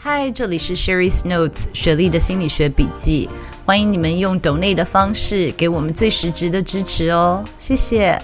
[0.00, 3.28] 嗨，这里是 Sherry's Notes 雪莉的心理学笔记。
[3.66, 8.16] 欢迎你们用 donate 的方式给我们最实质的支持哦，谢谢。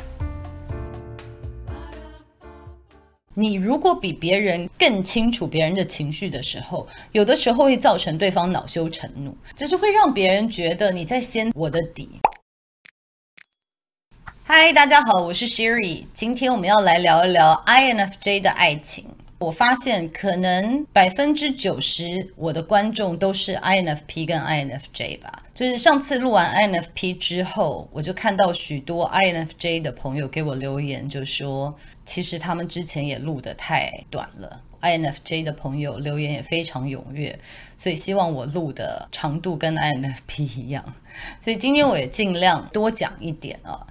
[3.34, 12.08] 你如果比别人更清楚别人的情绪的时候，有的时候会造成对方恼羞成怒，只是会让别人觉得你在掀我的底。
[14.44, 19.04] 嗨，大家好，我是 Sherry，今天我们要来聊一聊 INFJ 的爱情。
[19.44, 25.42] 我发现可能百分之九十我的观众都是 INFP 跟 INFJ 吧。
[25.52, 34.62] 就是上次录完 INFP 之后，我就看到许多 INFJ 的朋友给我留言，就说其实他们之前也录得太短了。
[34.80, 37.38] INFJ 的朋友留言也非常踊跃，
[37.78, 40.84] 所以希望我录的长度跟 INFP 一样。
[41.40, 43.86] 所以今天我也尽量多讲一点啊。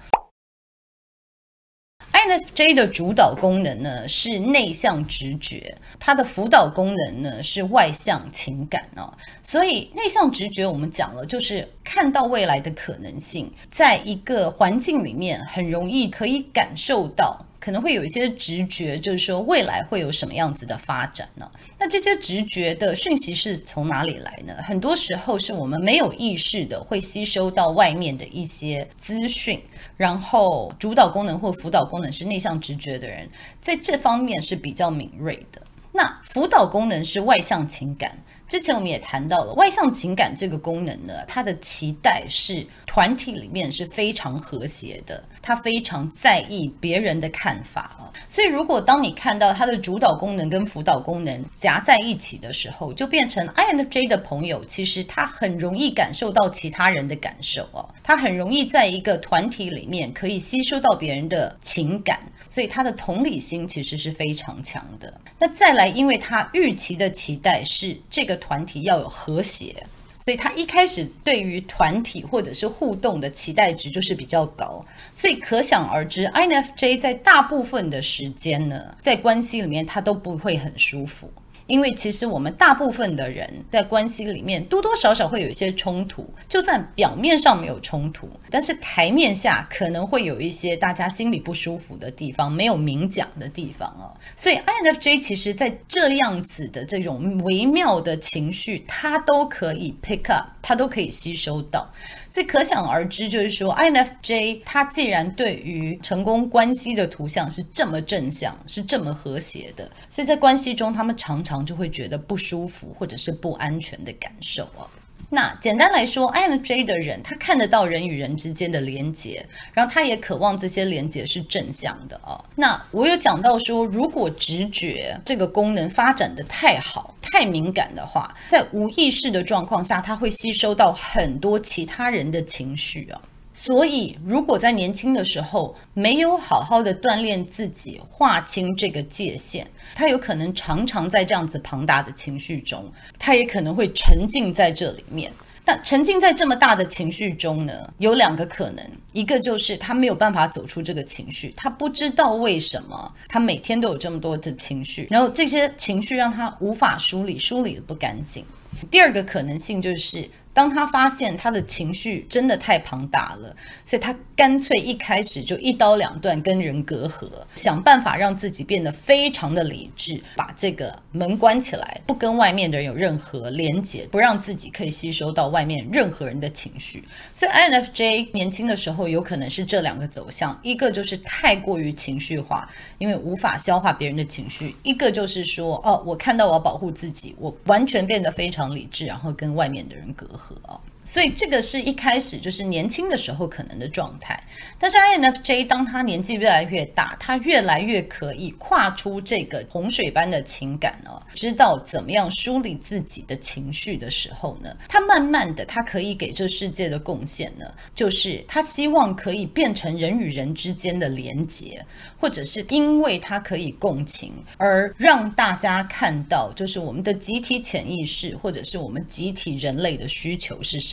[2.14, 9.12] INFJ 的主导功能呢是内向直觉，它的辅导功能呢是外向情感哦。
[9.42, 17.44] 所以内向直觉我们讲了，就是看到未来的可能性，在一个环境里面很容易可以感受到。
[17.64, 21.50] 可能会有一些直觉，就是说未来会有什么样子的发展呢？
[21.80, 24.56] 那这些直觉的讯息是从哪里来呢？
[24.66, 29.64] 很多时候是我们没有意识的会吸收到外面的一些资讯，
[29.96, 33.30] 然后主导功能或辅导功能是内向直觉的人，
[33.62, 35.62] 在这方面是比较敏锐的。
[35.94, 38.12] 那辅导功能是外向情感。
[38.48, 48.14] 之前我们也谈到了外向情感这个功能呢，它的期待是团体里面是非常和谐的，他非常在意别人的看法啊。
[48.30, 62.20] 所以如果当你看到他的主导功能跟辅导功能夹在一起的时候，就变成 INFJ 的朋友，其实他很容易感受到其他人的感受哦，他很容易在一个团体里面可以吸收到别人的情感。
[62.54, 65.12] 所以他的同理心其实是非常强的。
[65.40, 69.76] 那再来，因为他预期的期待是这个团体要有和谐，
[70.20, 74.86] 所以他一开始对于团体或者是互动的期待值就是比较高。
[75.16, 81.28] 所以可想而知，INFJ 在大部分的时间呢，在关系里面他都不会很舒服。
[81.68, 94.12] 因为其实我们大部分的人在关系里面多多少少会有一些冲突，就算表面上没有冲突，但是台面下可能会有一些大家心里不舒服的地方，没有明讲的地方啊。
[94.36, 101.90] 所以 INFJ 其实在这样子的这种微妙的情绪，他都可以 pick up，他都可以吸收到。
[102.34, 114.90] 所以可想而知，就是说，INFJ 他既然对于成功关系的图像是这么正向，是这么和谐的，所以在关系中，他们常常就会觉得不舒服或者是不安全的感受啊。
[115.34, 122.40] 那简单来说，INFJ 的人他看得到人与人之间的连接，然后他也渴望这些连接是正向的啊。
[122.54, 133.20] 那我有讲到说，如果直觉这个功能发展的太好、太敏感的话，在无意识的状况下，他会吸收到很多其他人的情绪啊。
[133.66, 139.66] 所以，如果在年轻的时候没有好好的锻炼自己，划清这个界限，
[139.96, 145.32] 他有可能常常在这样子庞大的情绪中，他也可能会沉浸在这里面。
[145.64, 158.44] 但沉浸在这么大的情绪中呢，有两个可能，一个就是他没有办法走出这个情绪，他不知道为什么他每天都有这么多的情绪，然后这些情绪让他无法梳理，梳理得不干净。
[158.92, 160.30] 第二个可能性就是。
[160.54, 177.04] 当他发现他的情绪真的太庞大了，所以他干脆一开始就一刀两断，跟人隔阂，想办法让自己变得非常的理智，把这个门关起来，不跟外面的人有任何连接，不让自己可以吸收到外面任何人的情绪。
[177.34, 182.70] 所以 INFJ 年轻的时候有可能是这两个走向，一个就是太过于情绪化，
[183.00, 190.43] 因为无法消化别人的情绪；一个就是说，哦，我看到我要保护自己，我完全变得非常理智，然后跟外面的人隔阂。
[190.44, 190.93] 合。
[191.06, 194.42] 所以这个是一开始就是年轻的时候可能的状态，
[194.80, 211.86] 但是 INFJ 当他年纪越来越大，他越来越可以跨出这个洪水般的情感哦，知道怎么样梳理自己的情绪的时候呢，他慢慢的他可以给这世界的贡献呢，就是他希望可以变成人与人之间的连结，
[212.18, 220.93] 或者是因为他可以共情而让大家看到，就是我们的集体潜意识，或者是我们集体人类的需求是什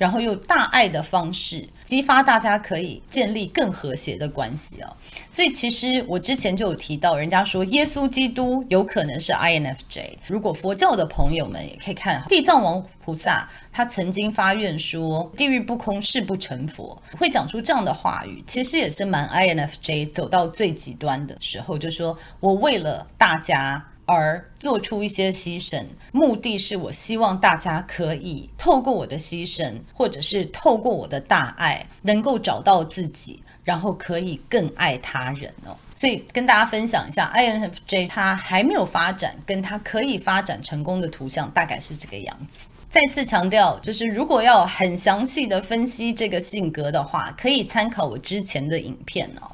[0.00, 4.90] 然后用大爱的方式激发大家可以建立更和谐的关系啊，
[5.28, 10.16] 所以其实我之前就有提到，人家说耶稣基督有可能是 INFJ。
[10.26, 23.86] 如果佛教的朋友们也可以看地藏王菩萨，他曾经发愿说地狱不空，誓不成佛，会讲出这样的话语，其实也是蛮 INFJ 走到最极端的时候，就说我为了大家。
[24.10, 35.76] 而做出一些牺牲，目的是我希望大家可以透过我的牺牲，或者是透过我的大爱，能够找到自己，然后可以更爱他人哦。
[35.94, 42.66] 所以跟大家分享一下，INFJ 他还没有发展，跟他可以发展成功的图像大概是这个样子。
[42.88, 49.48] 再次强调，就是如果要很详细的分析这个性格的话，可以参考我之前的影片哦。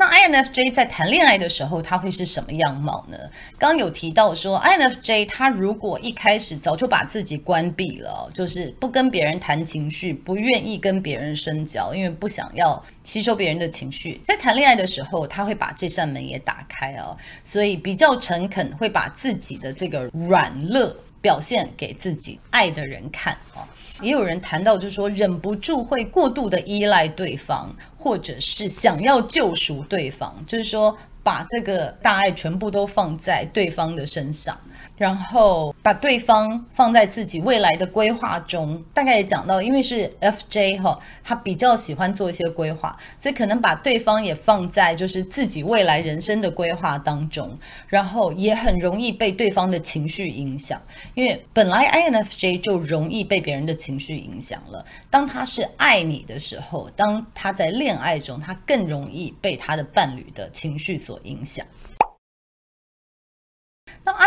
[0.00, 3.18] 那 INFJ 在谈恋爱的时候，他会是什么样貌呢？
[3.58, 17.14] 刚有提到说，INFJ 他如果一开始早就把自己关闭了，就是不跟别人谈情绪，不愿意跟别人深交，因为不想要吸收别人的情绪，在谈恋爱的时候，他会把这扇门也打开哦，
[17.44, 23.60] 所以比较诚恳，会把自己的这个软弱表现给自己爱的人看哦。
[24.00, 34.58] 也有人谈到，就是说忍不住会过度的依赖对方，或者是想要救赎对方，就是说把这个大爱全部都放在对方的身上。
[35.00, 47.56] 然后把对方放在自己未来的规划中，大概也讲到，因为是 FJ 哈，他比较喜欢做一些规划，所以可能把对方也放在就是自己未来人生的规划当中，
[47.88, 50.78] 然后也很容易被对方的情绪影响，
[51.14, 61.64] 因为本来 INFJ 就容易被别人的情绪影响了，当他是爱你的时候，当他在恋爱中，他更容易被他的伴侣的情绪所影响。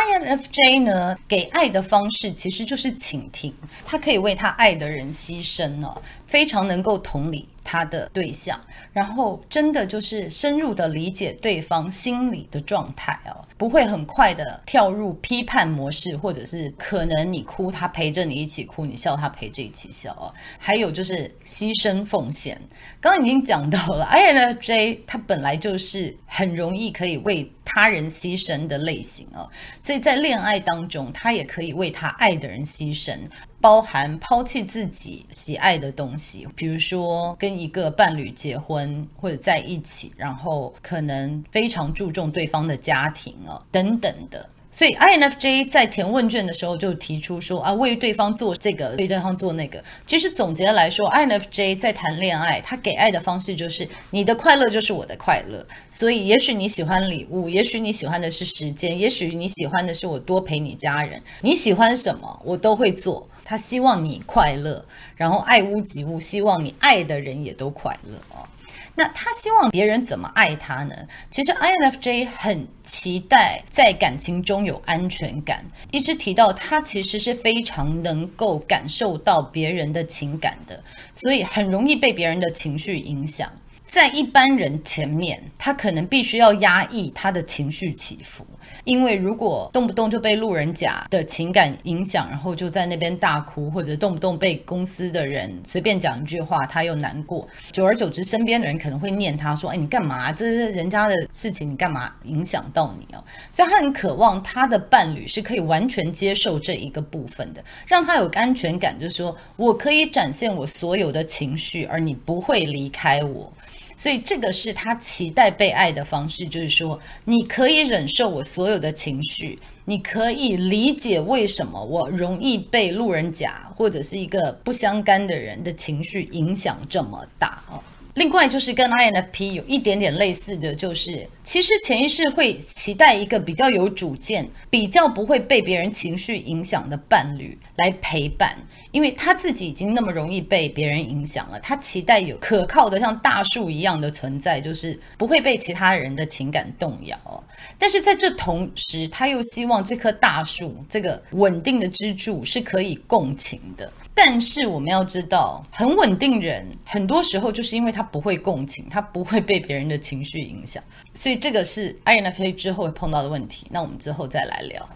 [0.04, 1.18] INFJ 呢？
[1.28, 3.54] 给爱的方式其实就是倾听，
[3.86, 8.60] 他可以为他爱的人牺牲哦，非常能够同理他的对象，
[8.92, 20.34] 然后真的就是深入的理解对方心理的状态哦，不会很快的跳入批判模式，或者是可能你哭，他陪着你一起哭，你笑，他陪着一起笑哦。
[20.58, 22.60] 还有就是牺牲奉献，
[23.00, 29.50] 刚刚已经讲到了，INFJ 他本来就是很容易可以为他人牺牲的类型哦，
[29.82, 33.18] 所以在恋爱当中，他也可以为他爱的人牺牲。
[33.64, 44.50] 包含抛弃自己喜爱的东西，比如说跟一个伴侣结婚或者在一起，然后可能非常注重对方的家庭啊等等的。
[44.74, 49.82] 所以 INFJ 在填问卷的时候就提出说啊，为对方做这个，为对方做那个。
[50.08, 55.64] 其实总结来说，INFJ 在谈恋爱，他给爱的方式就是你的快乐就是我的快乐。
[55.92, 61.22] 所以也许你喜欢礼物，也许你喜欢的是时间，也许你喜欢的是我多陪你家人。
[61.42, 63.30] 你喜欢什么，我都会做。
[63.46, 64.84] 他希望你快乐，
[65.18, 68.48] 然后爱屋及乌，希望你爱的人也都快乐哦。
[68.96, 70.96] 那他希望别人怎么爱他呢？
[71.32, 80.84] 其实 INFJ 很期待在感情中有安全感，一直提到他其实是非常能够感受到别人的情感的，
[81.16, 83.52] 所以很容易被别人的情绪影响。
[83.88, 88.46] 在一般人前面，他可能必须要压抑他的情绪起伏，
[88.84, 100.32] 因为如果动不动就被路人甲的情感影响，然后就在那边大哭，或者动不动被公司的人随便讲一句话，他又难过，久而久之，身边的人可能会念他说：“哎，你干嘛？
[100.32, 113.52] 这是人家的事情，你干嘛影响到你哦？”所以他很渴望他的伴侣是可以完全接受这一个部分的，让他有安全感，就是说我可以展现我所有的情绪，而你不会离开我。
[113.96, 127.82] 所以这个是他期待被爱的方式，就是说，你可以忍受我所有的情绪，你可以理解为什么我容易被路人甲或者是一个不相干的人的情绪影响这么大哦。
[128.16, 138.56] 另外就是跟 INFP 有一点点类似的就是其实潜意识会期待一个比较有主见、比较不会被别人情绪影响的伴侣来陪伴，
[138.94, 147.44] 因为他自己已经那么容易被别人影响了，他期待有可靠的像大树一样的存在，就是不会被其他人的情感动摇。
[147.80, 153.92] 但是在这同时，他又希望这棵大树这个稳定的支柱是可以共情的。
[154.14, 160.84] 但是我们要知道，很稳定人很多时候就是因为他不会共情，他不会被别人的情绪影响，
[161.16, 163.66] 所以这个是 INFJ 之后会碰到的问题。
[163.72, 164.88] 那我们之后再来聊。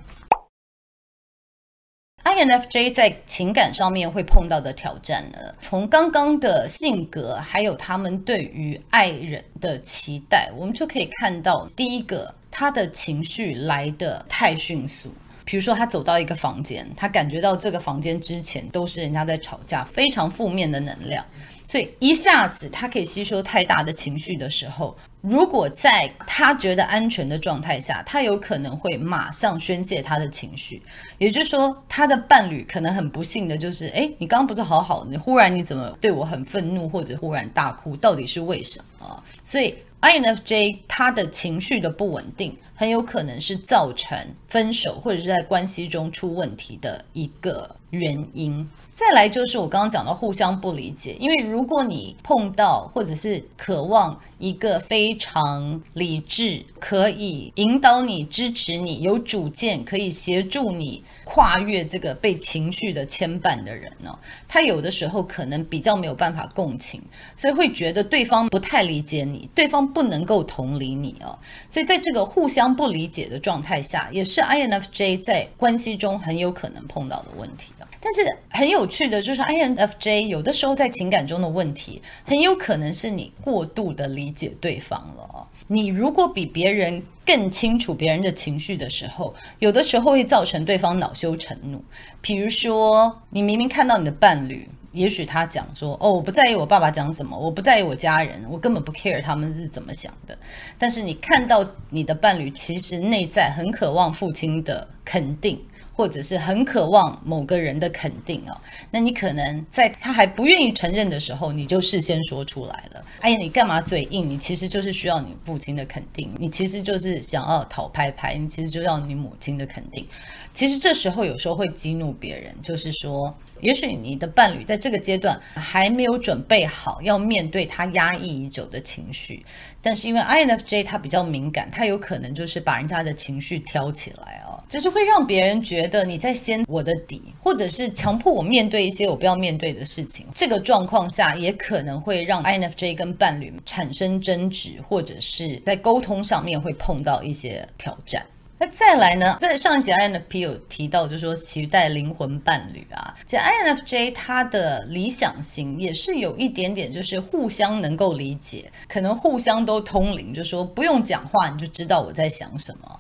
[2.38, 15.12] N F J 在情感上面会碰到的挑战呢，从刚刚的性格，还有他们对于爱人的期待，我们就可以看到，第一个，他的情绪来得太迅速。
[15.46, 21.25] 比如说，他走到一个房间，他感觉到这个房间之前都是人家在吵架，非常负面的能量，
[21.65, 30.82] 所以一下子他可以吸收太大的情绪的时候，如果在他觉得安全的状态下，他有可能会马上宣泄他的情绪。
[31.18, 39.24] 也就是说，他的伴侣可能很不幸的就是，哎，你刚刚不是好好的，忽然你怎么对我很愤怒，或者忽然大哭，到底是为什么？
[39.44, 39.76] 所以。
[40.00, 44.16] INFJ 他的情绪的不稳定，很有可能是造成
[44.48, 48.67] 分手或者是在关系中出问题的一个原因。
[48.94, 64.17] 再来就是我刚刚讲的互相不理解，因为如果你碰到或者是渴望一个非常理智、可以引导你、支持你、有主见、可以协助你跨越这个被情绪的牵绊的人呢，
[64.48, 67.00] 他有的时候可能比较没有办法共情，
[67.36, 71.38] 所以会觉得对方不太理解你，对方不能够同理你哦。
[71.70, 85.48] 所以在这个互相不理解的状态下，也是 INFJ 在关系中很有可能碰到的问题但是很有趣的就是，INFJ 有的时候在情感中的问题，很有可能是你过度的理解对方了。
[85.68, 91.84] 你如果比别人更清楚别人的情绪的时候，有的时候会造成对方恼羞成怒。
[92.22, 100.38] 比如说，你明明看到你的伴侣，也许他讲说：“哦，我不在意我爸爸讲什么，我不在意我家人，我根本不 care 他们是怎么想的。”
[100.80, 105.60] 但是你看到你的伴侣其实内在很渴望父亲的肯定。
[105.98, 108.56] 或者是很渴望某个人的肯定哦，
[108.92, 113.04] 那你可能在他还不愿意承认的时候，你就事先说出来了。
[113.22, 114.30] 哎呀，你干嘛嘴硬？
[114.30, 120.06] 你其实就是需要你父亲的肯定，你其实就是想要讨拍拍，你其实就要你母亲的肯定。
[120.54, 123.36] 其实这时候有时候会激怒别人，就是说。
[123.60, 129.44] 也许你的伴侣在这个阶段还没有准备好要面对他压抑已久的情绪，
[129.82, 140.26] 但是因为 INFJ 他比较敏感，他有可能就是把人家的情绪挑起来哦，就是会让别人觉得你在掀我的底，或者是强迫我面对一些我不要面对的事情。
[140.36, 148.26] 这个状况下也可能会让 INFJ 跟伴侣产生争执，或者是在沟通上面会碰到一些挑战。
[148.60, 149.38] 那再来呢？
[149.40, 153.16] 在上一集 INFP 有提到，就是说期待灵魂伴侣啊。
[153.28, 162.97] 其实 INFJ 他的理想型也是有一点点，就是互相能够理解，可能互相都通灵，就说不用讲话你就知道我在想什么。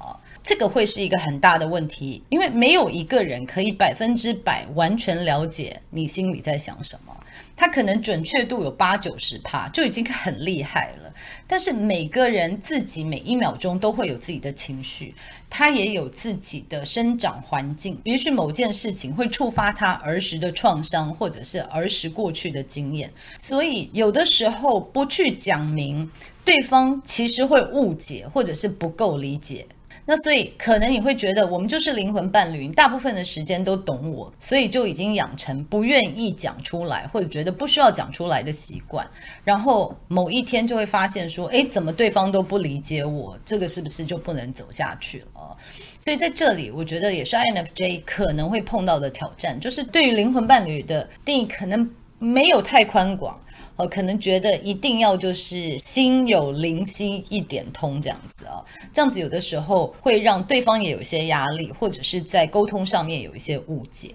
[0.47, 7.13] 这个会是一个很大的问题，因为没有一个人可以百分之百完全了解你心里在想什么。
[7.53, 11.13] 他可能准确度有八九十趴，就已经很厉害了。
[11.45, 15.13] 但是每个人自己每一秒钟都会有自己的情绪，
[15.49, 17.99] 他也有自己的生长环境。
[18.05, 23.11] 也许某件事情会触发他儿时的创伤，或者是儿时过去的经验。
[23.37, 26.09] 所以有的时候不去讲明，
[26.45, 29.65] 对方其实会误解，或者是不够理解。
[30.09, 39.05] 那所以可能你会觉得我们就是灵魂伴侣，你大部分的时间都懂我，所以就已经养成不愿意讲出来，或者觉得不需要讲出来的习惯。
[39.43, 43.37] 然后某一天就会发现说，诶，怎么对方都不理解我？
[43.43, 45.57] 这个是不是就不能走下去了？
[45.99, 53.37] 所以在这里，我觉得也是 INFJ 可能会碰到的挑战，就是对于灵魂伴侣的定义可能没有太宽广。
[53.77, 64.13] 哦，可能觉得一定要就是心有灵犀一点通这样子啊，这样子有的时候会让对方也有一些压力，或者是在沟通上面有一些误解。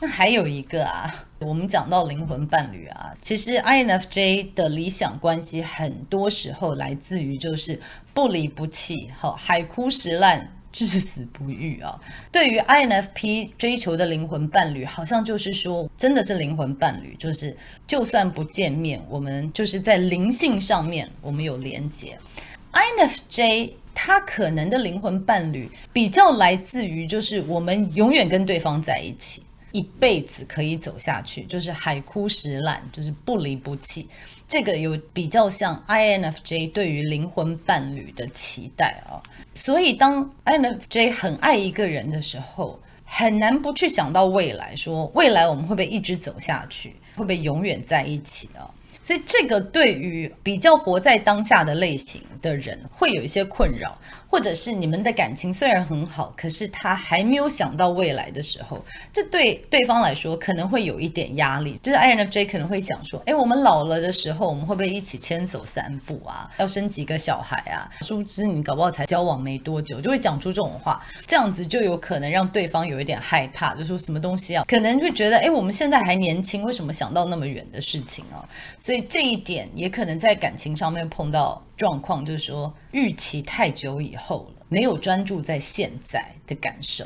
[0.00, 7.80] 那还有一个啊，我们讲到灵魂伴侣啊，其实 INFJ 的理想关系很多时候来自于就是
[8.12, 10.50] 不离不弃，好，海枯石烂。
[10.72, 12.00] 至死不渝啊！
[12.30, 17.54] 对于 INFP 追求的灵魂伴侣，好像就是说，真的是灵魂伴侣，就是
[17.86, 22.18] 就算不见面，我们就是在灵性上面我们有连接。
[22.72, 29.42] INFJ 他可能的灵魂伴侣比较来自于，就是我们永远跟对方在一起。
[29.72, 34.08] 一辈子可以走下去，就是海枯石烂，就是不离不弃。
[34.46, 39.16] 这个有比较像 INFJ 对于灵魂伴侣的期待啊，
[39.54, 48.68] 所以当 INFJ 很爱一个人的时候，很难不去想到未来，说未来我们会不会一直走下去，会不会永远在一起啊？
[49.02, 53.96] 所以这个对于比较活在当下的类型的人会有一些困扰，
[54.28, 61.78] 或者是你们的感情虽然很好，可是他还没有想到未来的时候，这对对方来说可能会有一点压力。
[61.82, 66.50] 就是 INFJ 可能会想说，哎，我们老了的时候，我们会不会一起牵手散步啊？
[66.58, 67.90] 要生几个小孩啊？
[68.02, 74.64] 殊不知你搞不好才交往没多久，就会讲出这种话，这样子就有可能让对方有一点害怕，就说什么东西啊？
[74.68, 78.46] 可能会觉得，哎，我们现在还年轻，为什么想到那么远的事情啊？
[78.78, 87.02] 所以所以这一点也可能在感情上面碰到状况，就是说预期太久以后了，没有专注在现在的感受。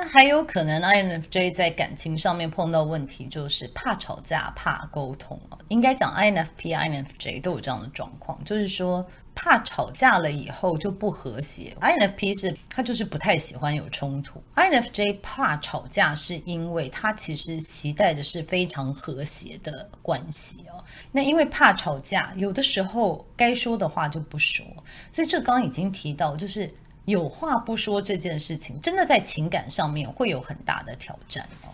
[0.00, 5.36] 那还有可能 INFJ 在感情上面碰到问题，就是怕吵架、怕沟通。
[5.66, 11.76] 应该讲 INFP、INFJ 都有这样的状况，就是说怕吵架了以后就不和谐。
[11.80, 20.78] INFP 是他就是不太喜欢有冲突，INFJ 怕吵架是因为他其实期待的是非常和谐的关系哦。
[21.10, 24.64] 那因为怕吵架，有的时候该说的话就不说，
[25.10, 26.72] 所以这刚刚已经提到，就是。
[27.08, 31.72] 有话不说这件事情，真的在情感上面会有很大的挑战哦。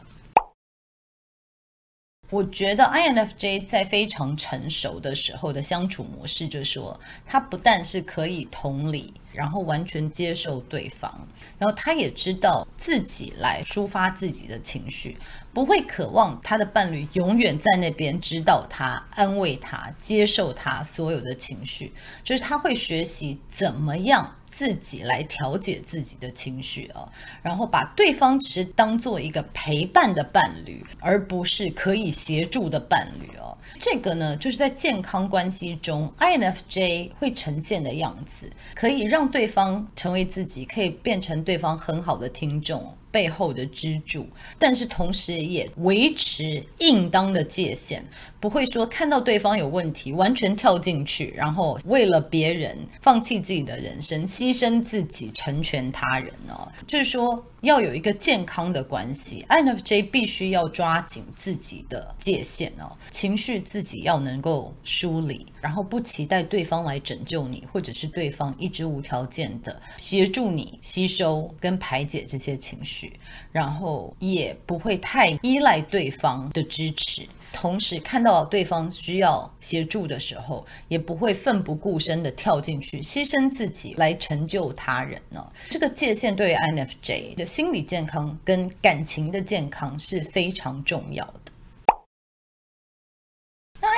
[2.31, 11.13] 我觉得 INFJ 在非常成熟的时候的相处模式，就是说，他不但是可以同理，然后完全接受对方，
[11.59, 15.19] 然后他也知道自己来抒发自己的情绪，
[15.53, 24.37] 不会渴望他的伴侣永远在那边指导他、安慰他、接受他所有的情绪，就是他会学习怎么样。
[24.55, 27.11] 自己来调节自己的情绪啊，
[27.43, 33.59] 然后把对方只是当做一个陪伴的伴侣，而不是可以协助的伴侣哦。
[33.81, 42.97] 这个呢，就是在健康关系中，INFJ 会呈现的样子，可以让对方成为自己，可以变成对方很好的听众。
[43.15, 44.27] 背后的支柱，
[44.59, 48.05] 但是同时也维持应当的界限，
[48.41, 56.69] 不会说看到对方有问题完全跳进去，然后为了别人放弃自己的人生，牺牲自己成全他人哦。
[56.89, 73.15] 就是说要有一个健康的关系，INFJ 必须要抓紧自己的界限哦，情绪自己要能够梳理，然后不期待对方来拯救你，或者是对方一直无条件的协助你吸收跟排解这些情绪。
[73.51, 85.43] 然后也不会太依赖对方的支持，同时看到对方需要协助的时候，也不会奋不顾身的跳进去，牺牲自己来成就他人呢。
[85.71, 91.53] 这个界限对于 INFJ 的心理健康跟感情的健康是非常重要的。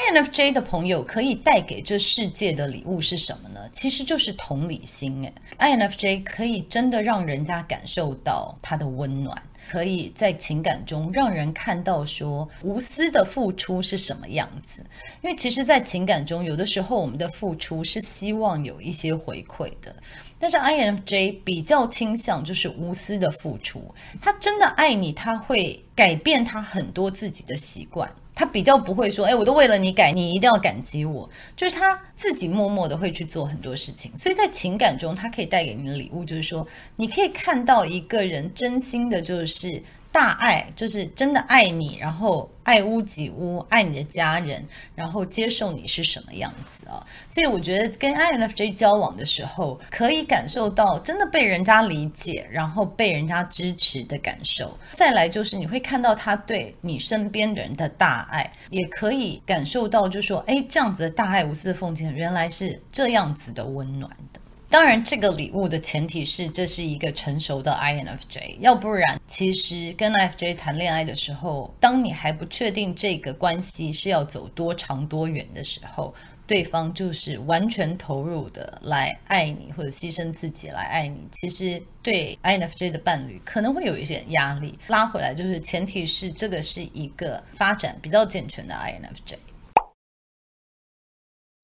[0.06, 3.68] INFJ 的朋友可以带给这世界的礼物是什么呢？
[3.72, 5.28] 其实就是同理心。
[5.56, 9.36] 哎，INFJ 可以真的让人家感受到他的温暖，
[9.68, 14.80] 可以在情感中让人看到说无私的付出是什么样子。
[15.22, 19.92] 因为其实，在情感中，有的时候我们的付出是希望有一些回馈的，
[20.38, 23.92] 但是 INFJ 比较倾向就是无私的付出。
[24.22, 28.08] 他真的爱你，他会改变他很多自己的习惯。
[28.36, 31.28] 他比较不会说，哎，我都为了你改，你一定要感激我。
[31.56, 39.82] 就是他自己默默的会去做很多事情，所以在情感中，他可以带给你的礼物，就是说，你可以看到一个人真心的，就是。
[40.16, 47.06] 大爱就是真的爱你，然后爱屋及乌，爱你的家人，然后接受你是什么样子啊。
[47.28, 54.74] 所以我觉得跟 INFJ 交往的时候，可以感受到真的被人家理解，然后被人家支持的感受。
[54.92, 64.40] 再来就是你会看到他对你身边的人的大爱，也可以感受到，就说，哎，这样子的大爱无私的奉献，原来是这样子的温暖的。
[64.68, 76.12] 当然，这个礼物的前提是这是一个成熟的 INFJ，要不然，其实跟 INFJ 谈恋爱的时候，当你还不确定这个关系是要走多长多远的时候，
[76.48, 84.76] 对方就是完全投入的来爱你，或者牺牲自己来爱你，其实对 INFJ 的伴侣可能会有一些压力。
[84.88, 89.36] 拉回来就是前提是这个是一个发展比较健全的 INFJ。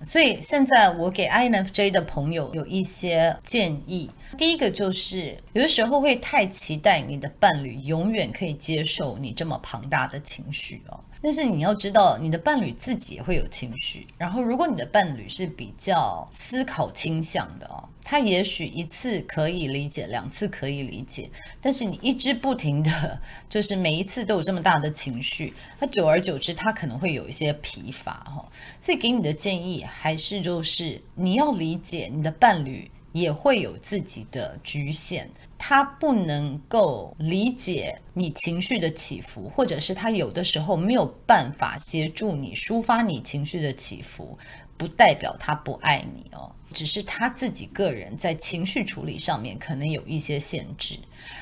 [0.05, 4.11] 所以现在我给 INFJ 的朋友有一些建议。
[4.39, 10.99] 第一个就是，有的时候会太期待你的伴侣永远可以接受你这么庞大的情绪哦。
[11.21, 14.07] 但是你要知道，你的伴侣自己也会有情绪。
[14.19, 28.47] 然后，如果你的伴侣是比较思考倾向的哦，他也许一次可以理解，两次可以理解，但是你一直不停的，就是每一次都有这么大的情绪，他久而久之，他可能会有一些疲乏哈。
[28.81, 32.91] 所以给你的建议还是就是你要理解你的伴侣。
[33.13, 44.39] 也会有自己的局限，他不能够理解你情绪的起伏，或者是他有的时候没有办法协助你抒发你情绪的起伏，
[44.79, 46.51] 不代表他不爱你哦。
[46.73, 50.97] 只是他自己个人在情绪处理上面可能有一些限制，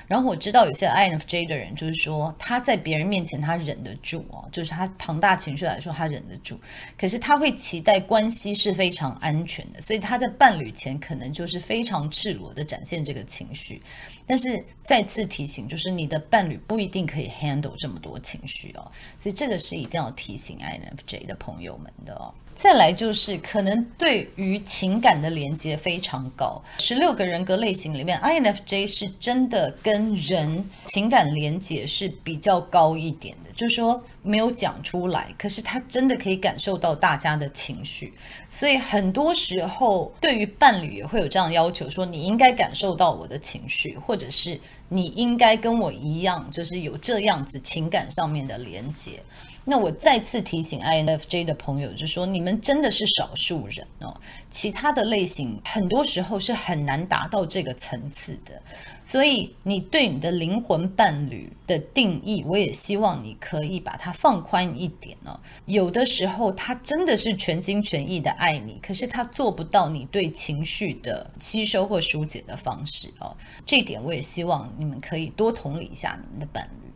[0.06, 6.58] 然后我知道有些 INFJ 的人就是说他在别人面前他忍得住哦，就是他庞大情绪来说他忍得住，
[6.98, 13.80] 可是他会期待关系是非常安全的，所以他在伴侣前可能就是非常赤裸的展现这个情绪。
[14.26, 22.32] 但是再次提醒，就是你的伴侣不一定可以 handle 这么多情绪哦，所以这个是一定要提醒 INFJ 的朋友们的哦。
[22.54, 38.12] 再来就是可能对于情感的连接非常高，十六个人格类型里面，INFJ 是真的跟人情感连接是比较高一点的，就是说没有讲出来，可是他真的可以感受到大家的情绪，
[38.50, 49.22] 所以很多时候对于伴侣也会有这样要求，说你应该感受到我的情绪，或者是你应该跟我一样，就是有这样子情感上面的连接。
[49.70, 58.60] 那我再次提醒 INFJ 的朋友，就是说你们真的是少数人哦，其他的类型很多时候是很难达到这个层次的。
[59.04, 65.38] 所以你对你的灵魂伴侣的定义，我也希望你可以把它放宽一点哦。
[65.66, 73.36] 有的时候他真的是全心全意的爱你，可是他做不到你对情绪的吸收或疏解的方式哦。
[73.64, 76.89] 这点我也希望你们可以多同理一下你们的伴侣。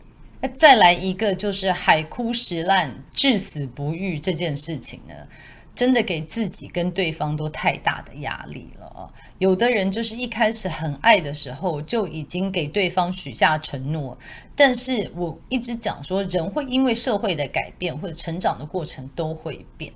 [0.48, 5.14] 再来一个就是海枯石烂、至死不渝这件事情呢，
[5.74, 9.10] 真的给自己跟对方都太大的压力了！
[9.38, 14.16] 有的人就是一开始很爱的时候就已经给对方许下承诺，
[14.54, 19.92] 但是我一直讲说，人会因为社会的改变或者成长的过程都会变，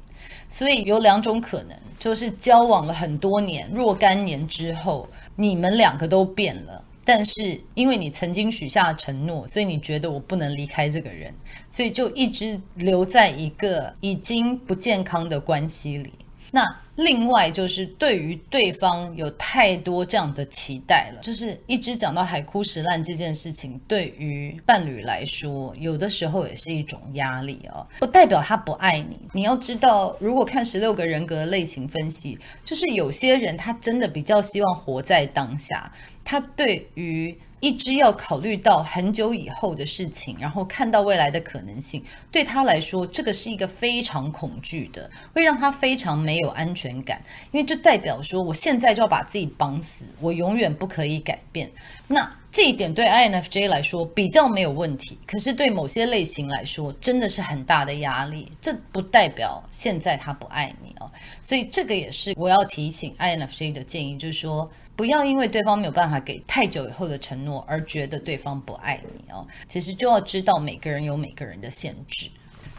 [0.48, 6.84] 所以有两种可能，就是交往了很多年、若干年之后，你们两个都变了。
[7.08, 11.32] 但是因为你曾经许下承诺，所以你觉得我不能离开这个人，
[11.70, 16.12] 所以就一直留在一个已经不健康的关系里。
[16.50, 16.62] 那
[16.96, 27.86] 另外就是对于对方有太多这样的期待了，就是一直讲到海枯石烂这件事情，对于伴侣来说，有的时候也是一种压力哦。
[28.00, 35.90] 不代表他不爱你，你要知道，如果看十六个人格类型分析，就是有些人他真的比较希望活在当下。
[36.28, 47.18] 他对于一直要考虑到很久以后的事情，然后看到未来的可能性，对他来说，这个是一个非常恐惧的，会让他非常没有安全感，
[47.50, 51.70] 因为这代表说，我现在就要把自己绑死，我永远不可以改变。
[52.06, 58.52] 那这一点对 INFJ 来说比较没有问题，可是对某些类型来说，真的是很大的压力。
[58.60, 61.10] 这不代表现在他不爱你哦，
[61.42, 64.70] 所以这个也是我要提醒 INFJ 的建议，就是说。
[64.98, 69.46] 不要因为对方没有办法给太久以后的承诺而觉得对方不爱你哦。
[69.68, 72.28] 其实就要知道每个人有每个人的限制。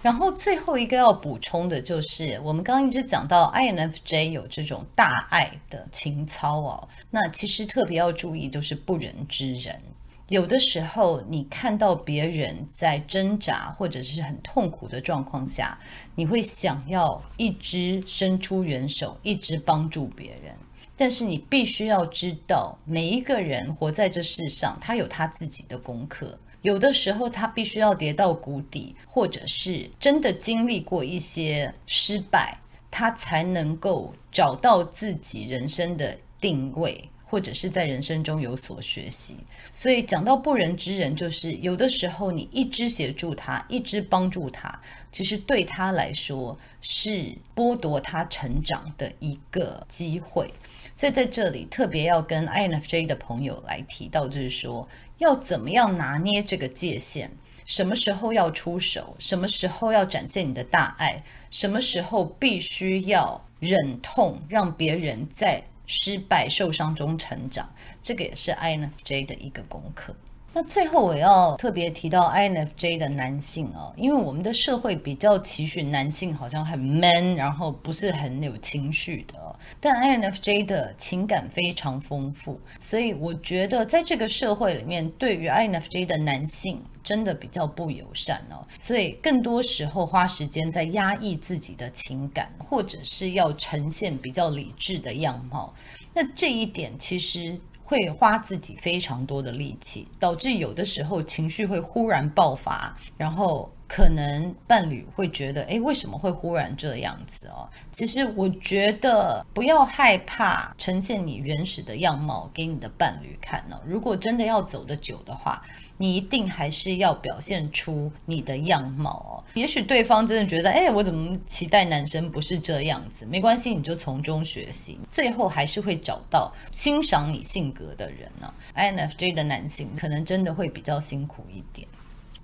[0.02, 6.90] 然后最后一个要补充的就是，我们刚刚一直讲到 INFJ 有这种大爱的情操哦。
[7.10, 9.82] 那其实特别要注意就是不仁之人。
[10.28, 15.80] 有的时候你看到别人在挣扎或者是很痛苦的状况下，
[16.16, 20.54] 你会想要一直伸出援手，一直帮助别人。
[21.00, 26.38] 但是你必须要知道，每一个人活在这世上，他有他自己的功课。
[26.62, 32.60] 有的时候，他必须要跌到谷底，或者是真的经历过一些失败，
[32.92, 39.38] 他才能够找到自己人生的定位，或者是在人生中有所学习。
[39.72, 44.78] 所以，讲到不仁之人，就是有的时候你一直协助他，一直帮助他，
[45.14, 50.54] 其实对他来说是剥夺他成长的一个机会。
[51.00, 54.86] 所以在这里特别要跟 INFJ 的朋友来提到，就是说
[55.20, 57.32] 要怎么样拿捏这个界限，
[57.64, 70.14] 什么时候要出手，什么时候要展现你的大爱，什么时候必须要忍痛让别人在失败受伤中成长，这个也是 INFJ 的一个功课。
[70.54, 79.56] 那最后我要特别提到 INFJ 的男性哦，因为我们的社会比较期许男性好像很 man，然后不是很有情绪的。
[79.80, 86.82] 但 INFJ 的情感非常丰富，所以我觉得在这个社会里面，对于 INFJ 的男性。
[87.02, 95.74] 真的比较不友善哦，所以更多时候花时间在压抑自己的情感，或者是要呈现比较理智的样貌。
[96.14, 97.58] 那这一点其实
[97.90, 103.70] 会花自己非常多的力气，导致有的时候情绪会忽然爆发，然后。
[103.92, 107.68] 可能伴侣会觉得，哎，为什么会忽然这样子哦？
[107.92, 113.76] 其实我觉得不要害怕呈现你原始的样貌给你的伴侣看呢。
[113.84, 115.64] 如果真的要走得久的话，
[116.02, 119.44] 你一定还是要表现出你的样貌哦。
[119.54, 123.26] 也许对方真的觉得，诶，我怎么期待男生不是这样子？
[123.26, 128.54] 没关系，你就从中学习，最后还是会找到欣赏你性格的人呢。
[128.76, 131.86] INFJ 的男性可能真的会比较辛苦一点。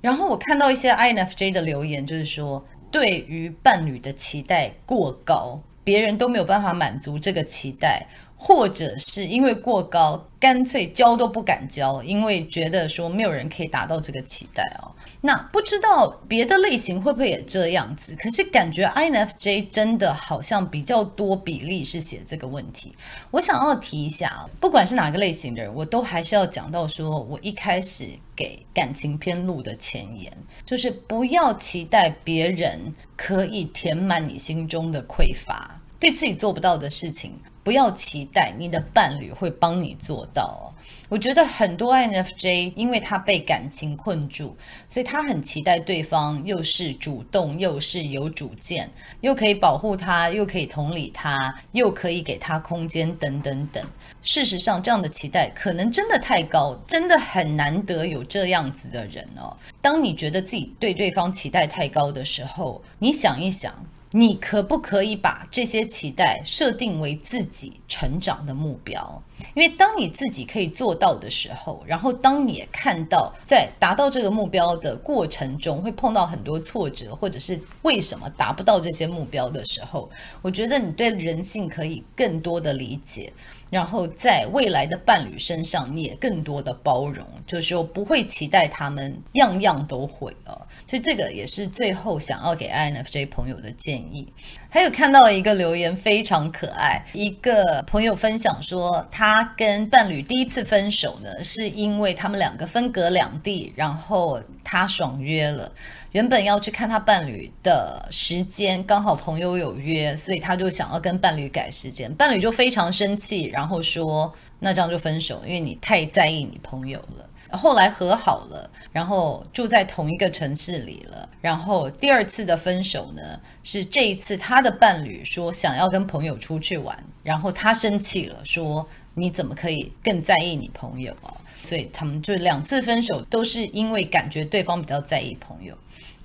[0.01, 8.05] 然后我看到一些 INFJ 的留言，就是说对于伴侣的期待过高，别人都没有办法满足这个期待，
[8.47, 14.91] 或者是因为过高，干脆交都不敢交，因为觉得说没有人可以达到这个期待哦。
[15.19, 18.15] 那不知道别的类型会不会也这样子？
[18.21, 22.93] 可是感觉 INFJ 真的好像比较多比例是写这个问题。
[23.31, 30.31] 我想要提一下，不管是哪个类型的人，我都还是要讲到说，我一开始给感情篇录的前言，
[30.67, 37.34] 就是不要期待别人可以填满你心中的匮乏，对自己做不到的事情，
[37.65, 40.69] 不要期待你的伴侣会帮你做到哦。
[41.10, 44.56] 我觉得很多 INFJ 因为他被感情困住，
[44.88, 48.88] 所以他很期待对方又是主动，又是有主见，
[49.21, 53.84] 又可以保护他，又可以同理他，又可以给他空间，等等等。
[54.21, 59.58] 事实上，这样的期待可能真的太高，真的很难得有这样子的人哦。
[59.82, 63.73] 当你觉得自己对对方期待太高的时候，你想一想。
[64.17, 69.21] 你可不可以把这些期待设定为自己成长的目标？
[69.53, 80.10] 因为当你自己可以做到的时候，然后当你也看到在达到这个目标的过程中会碰到很多挫折，或者是为什么达不到这些目标的时候，
[80.41, 83.31] 我觉得你对人性可以更多的理解。
[83.71, 90.55] 然后在未来的伴侣身上，你也更多的包容，就是说不会期待他们样样都会啊。
[90.86, 94.31] 所以这个也是最后想要给 INFJ 朋友的建议。
[94.75, 105.71] 还有看到一个留言非常可爱，一个朋友分享说，他跟伴侣第一次分手呢，是因为他们两个分隔两地，然后他爽约了。
[106.11, 112.13] 原本要去看他伴侣的时间，刚好朋友有约，所以他就想要跟伴侣改时间。
[112.13, 121.27] 伴侣就非常生气，然后说：“那这样就分手，因为你太在意你朋友了。”后来和好了，然后住在同一个城市里了。
[121.41, 131.34] 然后第二次的分手呢，是这一次他的伴侣说想要跟朋友出去玩，然后他生气了，说：“你怎么可以更在意你朋友啊？”
[131.65, 135.75] 所以他们就两次分手都是因为感觉对方比较在意朋友。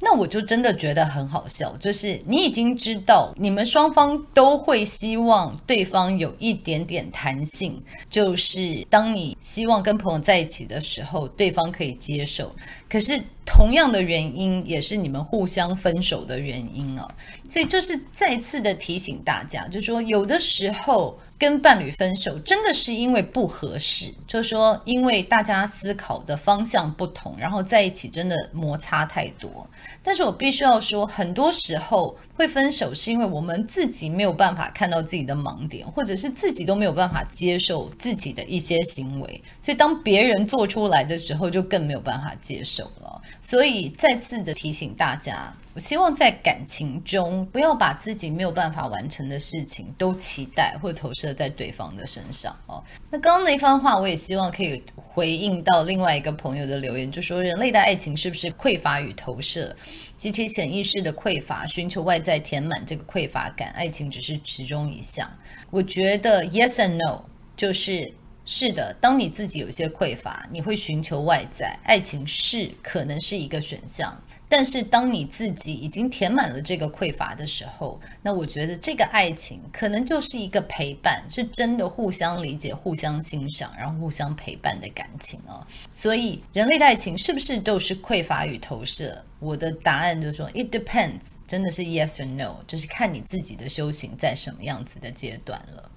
[0.03, 12.51] 那我就真的觉得很好笑，就是你已经知道你们双方都会希望对方有一点点弹性，就是当你希望跟朋友在一起的时候，对方可以接受。
[12.89, 17.07] 可是同样的原因也是你们互相分手的原因啊，
[17.47, 21.15] 所以就是再次的提醒大家，就说有的时候。
[21.41, 29.67] 跟伴侣分手真的是因为不合适，就是说，因为大家思考的方向不同，然后在一起真的摩擦太多。
[30.03, 43.23] 但是我必须要说，很多时候会分手是因为我们自己没有办法看到自己的盲点，或者是自己都没有办法接受自己的一些行为，所以当别人做出来的时候，就更没有办法接受了。
[43.41, 45.51] 所以再次的提醒大家。
[45.81, 52.85] 希望在感情中不要把自己没有办法完成的事情都期待或投射在对方的身上哦。
[53.11, 59.75] 那刚刚那番话，我也希望可以回应到另外一个朋友的留言，就说人类的爱情是不是匮乏与投射，
[60.17, 65.29] 集体潜意识的匮乏，寻求外在填满这个匮乏感，爱情只是其中一项。
[65.71, 67.23] 我觉得 yes and no，
[67.57, 68.13] 就是
[68.45, 74.17] 是的，当你自己有些匮乏，你会寻求外在，爱情是可能是一个选项。
[74.53, 85.65] 但是，当你自己已经填满了这个匮乏的时候，那我觉得这个爱情可能就是一个陪伴，是真的互相理解、互相欣赏，然后互相陪伴的感情哦。
[85.93, 89.25] 所以，人类的爱情是不是都是匮乏与投射？
[89.39, 95.89] 我的答案就是说，it depends，真的是 yes or no，就是看你自己的修行在什么样子的阶段了。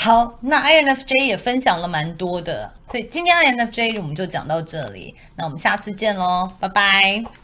[0.00, 7.41] 好，那 INFJ 也分享了蛮多的，所以今天 INFJ 我们就讲到这里，那我们下次见喽，拜拜。